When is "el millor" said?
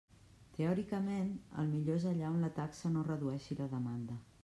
1.65-1.99